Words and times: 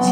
All 0.00 0.06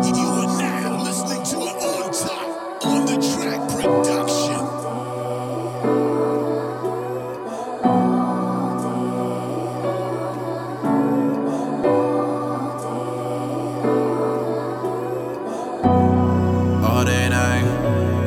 day 17.04 17.28
night, 17.30 17.64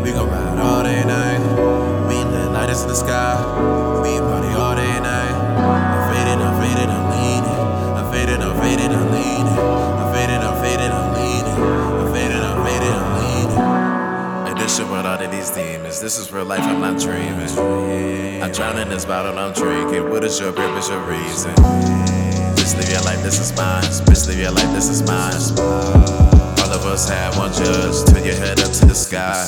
we 0.01 0.11
gon' 0.13 0.29
ride 0.29 0.57
all 0.57 0.81
day 0.83 1.03
night. 1.05 1.39
We 2.07 2.15
lit 2.23 2.51
lighters 2.51 2.81
in 2.81 2.87
the 2.87 2.95
sky, 2.95 3.37
demons. 15.61 15.99
This 15.99 16.17
is 16.17 16.31
real 16.31 16.45
life, 16.45 16.61
I'm 16.61 16.79
not 16.79 16.99
dreaming. 16.99 18.41
I 18.41 18.49
drown 18.49 18.77
in 18.79 18.89
this 18.89 19.05
bottle, 19.05 19.37
I'm 19.37 19.53
drinking. 19.53 20.09
What 20.09 20.23
is 20.23 20.39
your 20.39 20.51
purpose, 20.51 20.89
your 20.89 21.01
reason? 21.01 21.53
Just 22.55 22.77
live 22.77 22.89
your 22.89 23.01
life, 23.01 23.21
this 23.23 23.39
is 23.39 23.55
mine. 23.55 23.83
Bitch, 24.07 24.27
live 24.27 24.39
your 24.39 24.51
life, 24.51 24.71
this 24.73 24.89
is 24.89 25.01
mine. 25.03 25.41
All 26.61 26.71
of 26.71 26.85
us 26.85 27.09
have 27.09 27.37
one 27.37 27.53
judge. 27.53 28.05
Turn 28.09 28.23
your 28.23 28.35
head 28.35 28.59
up 28.59 28.71
to 28.71 28.85
the 28.85 28.95
sky. 28.95 29.47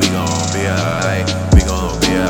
We 0.00 0.08
gon' 0.08 0.46
be 0.54 0.66
alright. 0.66 1.26
We 1.54 1.60
gon' 1.60 2.00
be 2.00 2.12
alright. 2.18 2.25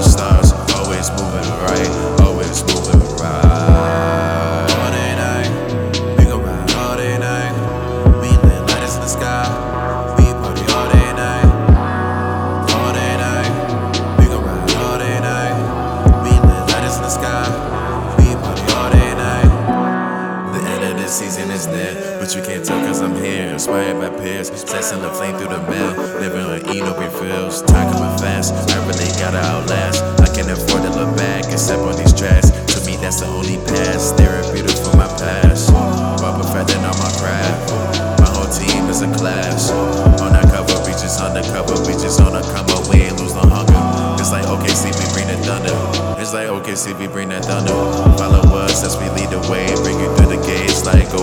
Stars. 0.00 0.51
Mill. 25.68 25.92
Living 26.20 26.46
on 26.46 26.60
eat 26.74 26.82
open 26.82 27.10
fields, 27.10 27.62
time 27.62 27.92
coming 27.92 28.18
fast. 28.18 28.54
I 28.70 28.78
really 28.86 29.10
gotta 29.18 29.38
outlast. 29.38 30.02
I 30.20 30.28
can't 30.34 30.50
afford 30.50 30.82
to 30.82 30.90
look 30.90 31.16
back 31.16 31.44
except 31.50 31.82
on 31.82 31.96
these 31.96 32.12
tracks. 32.12 32.50
To 32.50 32.78
me, 32.86 32.96
that's 32.96 33.20
the 33.20 33.26
only 33.26 33.56
path. 33.68 34.16
Therapeutic 34.16 34.76
for 34.82 34.96
my 34.96 35.08
past. 35.18 35.72
While 35.72 36.38
perfecting 36.38 36.82
on 36.84 36.96
my 36.98 37.10
craft. 37.18 37.72
My 38.22 38.30
whole 38.30 38.50
team 38.50 38.86
is 38.86 39.02
a 39.02 39.10
class. 39.18 39.70
On 40.22 40.32
that 40.32 40.46
cover, 40.54 40.78
we 40.86 40.92
just 40.92 41.20
undercover. 41.20 41.74
We 41.86 41.92
just 41.98 42.20
on 42.20 42.36
a 42.36 42.42
come 42.54 42.70
up, 42.70 42.86
we 42.88 43.02
ain't 43.02 43.18
lose 43.18 43.34
no 43.34 43.42
hunger. 43.42 43.82
It's 44.20 44.30
like 44.30 44.46
OKC, 44.46 44.94
we 44.94 45.06
bring 45.10 45.26
the 45.26 45.38
thunder. 45.42 45.74
It's 46.20 46.32
like 46.32 46.46
OKC, 46.46 46.98
we 46.98 47.08
bring 47.08 47.30
that 47.30 47.44
thunder. 47.44 47.74
Follow 48.16 48.42
us 48.62 48.84
as 48.86 48.96
we 48.96 49.10
lead 49.18 49.30
the 49.30 49.42
way. 49.50 49.66
Bring 49.82 49.98
you 49.98 50.06
through 50.14 50.36
the 50.36 50.40
gates 50.46 50.86
like 50.86 51.10
go 51.10 51.21